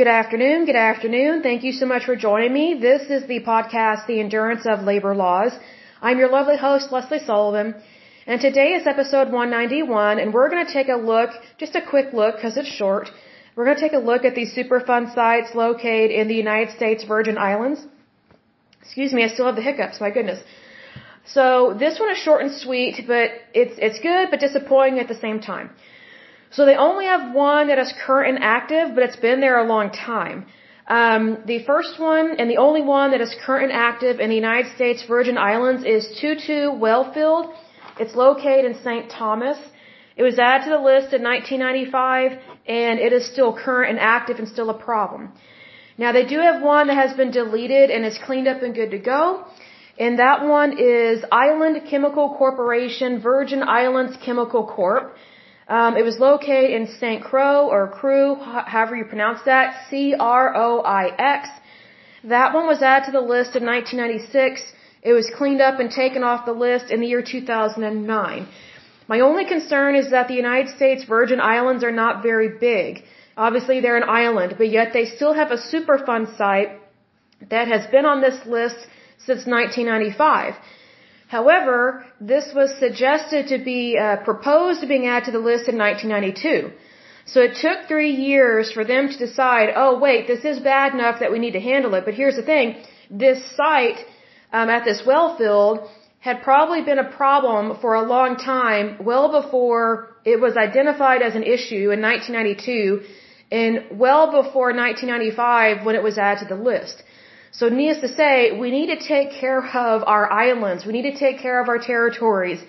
Good 0.00 0.16
afternoon. 0.20 0.64
Good 0.64 0.82
afternoon. 0.90 1.42
Thank 1.42 1.62
you 1.62 1.72
so 1.78 1.84
much 1.84 2.04
for 2.06 2.16
joining 2.16 2.54
me. 2.54 2.66
This 2.88 3.02
is 3.16 3.26
the 3.32 3.40
podcast, 3.40 4.06
The 4.06 4.18
Endurance 4.18 4.64
of 4.72 4.84
Labor 4.90 5.14
Laws. 5.14 5.52
I'm 6.00 6.18
your 6.18 6.30
lovely 6.30 6.56
host, 6.56 6.90
Lesley 6.90 7.18
Sullivan. 7.18 7.74
And 8.26 8.40
today 8.40 8.68
is 8.78 8.86
episode 8.86 9.30
191, 9.30 10.18
and 10.18 10.32
we're 10.32 10.48
going 10.48 10.64
to 10.64 10.72
take 10.72 10.88
a 10.88 10.96
look, 11.10 11.32
just 11.58 11.74
a 11.80 11.82
quick 11.82 12.14
look 12.14 12.36
because 12.36 12.56
it's 12.56 12.72
short. 12.82 13.10
We're 13.54 13.66
going 13.66 13.76
to 13.76 13.82
take 13.86 13.98
a 14.00 14.04
look 14.10 14.24
at 14.24 14.34
these 14.34 14.54
Superfund 14.54 15.14
sites 15.14 15.54
located 15.54 16.10
in 16.12 16.28
the 16.28 16.38
United 16.44 16.74
States 16.78 17.04
Virgin 17.04 17.36
Islands. 17.36 17.86
Excuse 18.80 19.12
me, 19.12 19.22
I 19.22 19.28
still 19.28 19.48
have 19.50 19.56
the 19.56 19.68
hiccups, 19.70 20.00
my 20.00 20.10
goodness. 20.16 20.40
So 21.26 21.76
this 21.78 22.00
one 22.00 22.10
is 22.16 22.16
short 22.16 22.40
and 22.40 22.52
sweet, 22.54 23.04
but 23.06 23.28
it's, 23.52 23.76
it's 23.76 24.00
good 24.00 24.30
but 24.30 24.40
disappointing 24.40 24.98
at 24.98 25.08
the 25.08 25.20
same 25.26 25.40
time. 25.40 25.68
So 26.50 26.66
they 26.66 26.74
only 26.74 27.06
have 27.06 27.32
one 27.32 27.68
that 27.68 27.78
is 27.78 27.92
current 28.06 28.28
and 28.34 28.44
active, 28.44 28.94
but 28.94 29.04
it's 29.04 29.20
been 29.28 29.40
there 29.40 29.58
a 29.58 29.66
long 29.74 29.90
time. 29.90 30.46
Um, 30.88 31.24
the 31.46 31.60
first 31.64 32.00
one 32.00 32.26
and 32.38 32.50
the 32.50 32.56
only 32.56 32.82
one 32.82 33.12
that 33.12 33.20
is 33.20 33.32
current 33.46 33.70
and 33.70 33.72
active 33.90 34.18
in 34.18 34.28
the 34.28 34.34
United 34.34 34.74
States 34.74 35.04
Virgin 35.06 35.38
Islands 35.38 35.84
is 35.84 36.02
Tutu 36.20 36.60
Wellfield. 36.84 37.54
It's 38.00 38.16
located 38.16 38.64
in 38.64 38.74
St. 38.82 39.08
Thomas. 39.08 39.58
It 40.16 40.24
was 40.24 40.38
added 40.40 40.64
to 40.64 40.70
the 40.70 40.82
list 40.90 41.14
in 41.14 41.22
1995, 41.22 42.32
and 42.66 42.98
it 42.98 43.12
is 43.12 43.24
still 43.32 43.52
current 43.56 43.90
and 43.92 44.00
active 44.00 44.40
and 44.40 44.48
still 44.48 44.70
a 44.70 44.78
problem. 44.88 45.32
Now 45.96 46.10
they 46.12 46.26
do 46.26 46.40
have 46.40 46.60
one 46.62 46.88
that 46.88 46.96
has 47.04 47.12
been 47.16 47.30
deleted 47.30 47.90
and 47.90 48.04
is 48.04 48.18
cleaned 48.26 48.48
up 48.48 48.62
and 48.62 48.74
good 48.74 48.90
to 48.90 48.98
go. 48.98 49.44
And 49.98 50.18
that 50.18 50.44
one 50.44 50.70
is 50.78 51.24
Island 51.30 51.82
Chemical 51.88 52.34
Corporation, 52.36 53.20
Virgin 53.20 53.62
Islands 53.62 54.16
Chemical 54.24 54.66
Corp. 54.66 55.14
Um, 55.70 55.96
it 55.96 56.04
was 56.04 56.18
located 56.18 56.70
in 56.78 56.88
St. 57.00 57.22
Croix 57.22 57.62
or 57.74 57.82
Crew, 57.86 58.34
however 58.74 58.96
you 58.96 59.04
pronounce 59.04 59.40
that, 59.44 59.66
C-R-O-I-X. 59.88 61.48
That 62.24 62.52
one 62.52 62.66
was 62.66 62.82
added 62.82 63.06
to 63.06 63.12
the 63.12 63.26
list 63.34 63.54
in 63.54 63.64
1996. 63.64 64.72
It 65.02 65.12
was 65.12 65.30
cleaned 65.38 65.60
up 65.60 65.78
and 65.78 65.88
taken 65.88 66.24
off 66.24 66.44
the 66.44 66.58
list 66.66 66.90
in 66.90 66.98
the 67.00 67.06
year 67.06 67.22
2009. 67.22 68.48
My 69.06 69.20
only 69.20 69.44
concern 69.44 69.94
is 69.94 70.10
that 70.10 70.26
the 70.26 70.34
United 70.34 70.74
States 70.74 71.04
Virgin 71.04 71.40
Islands 71.40 71.84
are 71.84 71.96
not 72.02 72.20
very 72.24 72.50
big. 72.70 73.04
Obviously, 73.36 73.80
they're 73.80 73.96
an 74.04 74.10
island, 74.24 74.56
but 74.58 74.70
yet 74.70 74.92
they 74.92 75.04
still 75.04 75.34
have 75.34 75.52
a 75.52 75.62
Superfund 75.72 76.36
site 76.36 76.70
that 77.48 77.68
has 77.68 77.86
been 77.94 78.06
on 78.06 78.20
this 78.20 78.44
list 78.44 78.80
since 79.18 79.46
1995. 79.46 80.54
However, 81.36 82.04
this 82.20 82.46
was 82.58 82.70
suggested 82.84 83.42
to 83.52 83.58
be 83.72 83.96
uh, 83.96 84.16
proposed 84.28 84.80
to 84.80 84.88
being 84.92 85.06
added 85.06 85.26
to 85.26 85.34
the 85.36 85.44
list 85.50 85.68
in 85.72 85.76
1992. 85.78 86.72
So 87.32 87.40
it 87.48 87.54
took 87.64 87.86
three 87.86 88.14
years 88.30 88.72
for 88.76 88.84
them 88.92 89.08
to 89.12 89.16
decide, 89.26 89.68
oh 89.82 89.92
wait, 90.06 90.26
this 90.26 90.44
is 90.44 90.58
bad 90.58 90.92
enough 90.92 91.20
that 91.20 91.30
we 91.30 91.38
need 91.38 91.52
to 91.60 91.64
handle 91.72 91.94
it. 91.94 92.04
But 92.04 92.14
here's 92.14 92.38
the 92.40 92.48
thing, 92.52 92.66
this 93.08 93.38
site 93.56 94.00
um, 94.52 94.68
at 94.76 94.84
this 94.84 95.02
well 95.06 95.36
field 95.38 95.88
had 96.18 96.42
probably 96.42 96.82
been 96.82 96.98
a 96.98 97.10
problem 97.22 97.78
for 97.82 97.94
a 97.94 98.02
long 98.14 98.36
time, 98.36 98.96
well 99.10 99.26
before 99.40 99.84
it 100.24 100.40
was 100.40 100.56
identified 100.56 101.22
as 101.22 101.36
an 101.36 101.44
issue 101.44 101.86
in 101.94 102.00
1992 102.02 103.02
and 103.52 104.00
well 104.04 104.26
before 104.42 104.68
1995 104.74 105.86
when 105.86 105.94
it 105.94 106.02
was 106.02 106.18
added 106.18 106.48
to 106.48 106.54
the 106.54 106.60
list. 106.60 107.04
So 107.52 107.68
needless 107.68 108.00
to 108.00 108.08
say, 108.14 108.52
we 108.52 108.70
need 108.70 108.86
to 108.86 109.00
take 109.14 109.32
care 109.32 109.58
of 109.58 110.02
our 110.06 110.30
islands. 110.32 110.86
We 110.86 110.92
need 110.92 111.10
to 111.12 111.16
take 111.18 111.38
care 111.40 111.60
of 111.60 111.68
our 111.68 111.78
territories. 111.78 112.60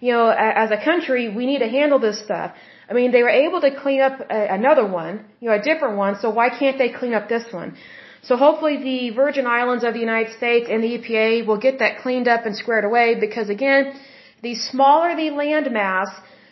You 0.00 0.12
know, 0.12 0.28
as 0.28 0.70
a 0.70 0.76
country, 0.76 1.28
we 1.28 1.46
need 1.46 1.60
to 1.60 1.68
handle 1.68 1.98
this 1.98 2.18
stuff. 2.22 2.52
I 2.88 2.92
mean, 2.92 3.10
they 3.10 3.22
were 3.22 3.36
able 3.46 3.60
to 3.60 3.70
clean 3.74 4.00
up 4.00 4.20
another 4.30 4.86
one, 4.86 5.24
you 5.40 5.48
know, 5.48 5.56
a 5.56 5.62
different 5.62 5.96
one, 5.96 6.18
so 6.20 6.30
why 6.30 6.48
can't 6.50 6.78
they 6.78 6.90
clean 6.90 7.14
up 7.14 7.28
this 7.28 7.52
one? 7.52 7.76
So 8.22 8.36
hopefully 8.36 8.76
the 8.82 9.10
Virgin 9.10 9.46
Islands 9.46 9.84
of 9.84 9.94
the 9.94 10.00
United 10.00 10.32
States 10.36 10.66
and 10.70 10.82
the 10.82 10.98
EPA 10.98 11.46
will 11.46 11.58
get 11.58 11.78
that 11.80 11.98
cleaned 12.02 12.28
up 12.28 12.46
and 12.46 12.56
squared 12.56 12.84
away 12.84 13.14
because 13.14 13.48
again, 13.48 13.98
the 14.42 14.54
smaller 14.54 15.16
the 15.16 15.30
land 15.30 15.70
mass, 15.72 16.08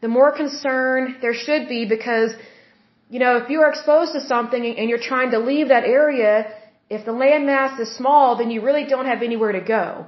the 0.00 0.08
more 0.08 0.32
concern 0.32 1.16
there 1.20 1.34
should 1.34 1.68
be 1.68 1.84
because 1.84 2.32
you 3.10 3.18
know, 3.18 3.38
if 3.38 3.48
you 3.48 3.62
are 3.62 3.70
exposed 3.70 4.12
to 4.12 4.20
something 4.20 4.62
and 4.78 4.90
you're 4.90 5.06
trying 5.12 5.30
to 5.30 5.38
leave 5.38 5.68
that 5.68 5.84
area, 5.84 6.52
if 6.90 7.04
the 7.04 7.12
land 7.12 7.46
mass 7.46 7.78
is 7.78 7.94
small, 7.96 8.36
then 8.36 8.50
you 8.50 8.60
really 8.62 8.84
don't 8.84 9.06
have 9.06 9.22
anywhere 9.22 9.52
to 9.52 9.60
go. 9.60 10.06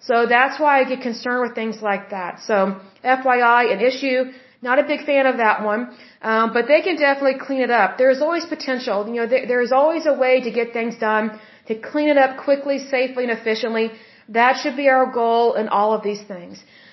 So 0.00 0.26
that's 0.26 0.58
why 0.58 0.80
I 0.80 0.84
get 0.84 1.02
concerned 1.02 1.42
with 1.42 1.54
things 1.54 1.82
like 1.82 2.10
that. 2.10 2.40
So 2.48 2.56
FYI, 3.04 3.72
an 3.72 3.80
issue. 3.80 4.32
Not 4.62 4.78
a 4.78 4.82
big 4.82 5.06
fan 5.06 5.24
of 5.26 5.38
that 5.38 5.64
one, 5.64 5.82
um, 6.20 6.52
but 6.52 6.66
they 6.68 6.82
can 6.82 6.96
definitely 6.96 7.38
clean 7.46 7.62
it 7.62 7.70
up. 7.70 7.96
There's 7.96 8.20
always 8.20 8.44
potential. 8.44 9.08
You 9.08 9.14
know, 9.20 9.26
there, 9.26 9.46
there's 9.46 9.72
always 9.72 10.04
a 10.04 10.12
way 10.12 10.42
to 10.42 10.50
get 10.50 10.74
things 10.74 10.98
done 10.98 11.40
to 11.68 11.74
clean 11.76 12.08
it 12.10 12.18
up 12.18 12.36
quickly, 12.44 12.78
safely, 12.78 13.24
and 13.24 13.32
efficiently. 13.32 13.92
That 14.28 14.58
should 14.60 14.76
be 14.76 14.88
our 14.90 15.06
goal 15.10 15.54
in 15.54 15.68
all 15.68 15.94
of 15.94 16.02
these 16.02 16.22
things. 16.22 16.62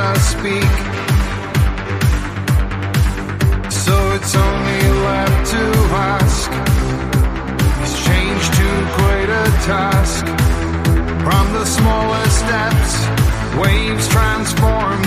Us 0.00 0.22
speak. 0.36 0.72
So 3.84 3.94
it's 4.16 4.34
only 4.34 4.82
left 5.08 5.40
to 5.54 5.64
ask 6.14 6.50
Is 7.84 7.94
change 8.08 8.44
too 8.58 8.78
great 8.98 9.30
a 9.42 9.46
task? 9.72 10.24
From 11.26 11.46
the 11.52 11.66
smallest 11.76 12.36
steps, 12.44 12.92
waves 13.62 14.06
transform 14.08 14.98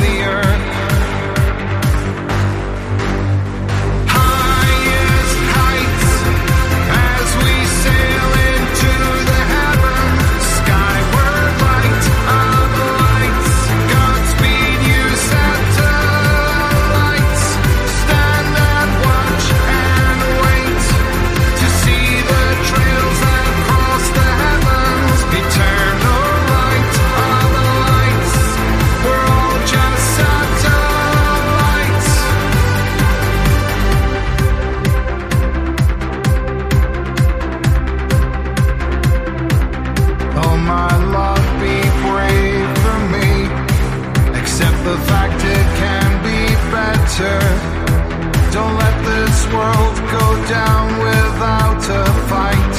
Don't 47.15 48.75
let 48.75 49.05
this 49.05 49.45
world 49.53 49.97
go 50.09 50.47
down 50.49 50.97
without 50.97 51.77
a 51.77 52.05
fight. 52.27 52.75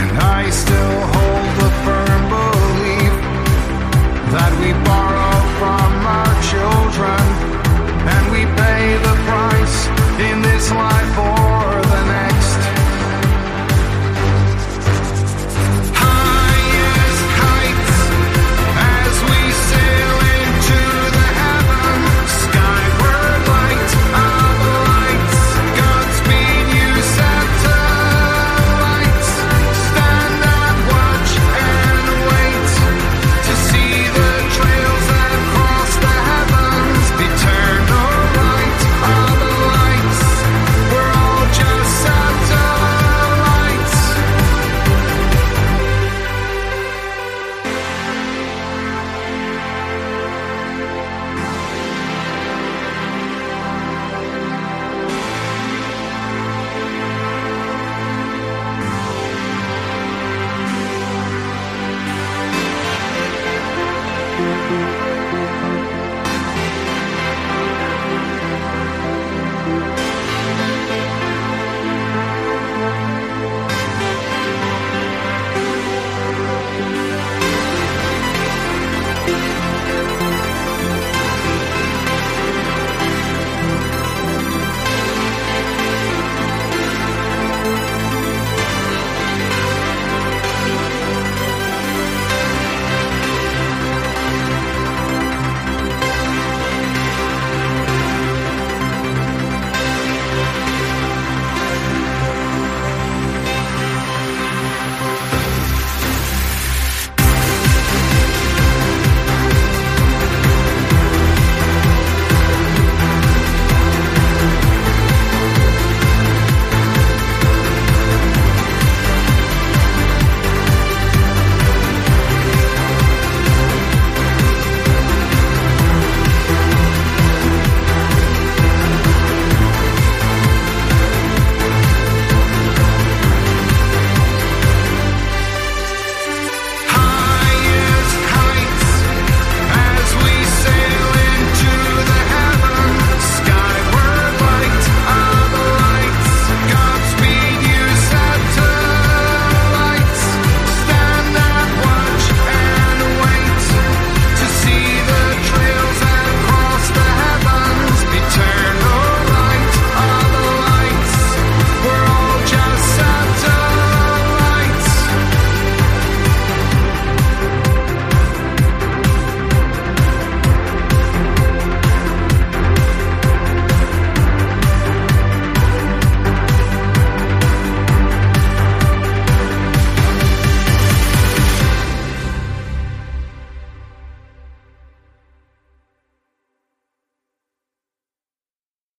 And 0.00 0.18
I 0.18 0.50
still 0.50 1.21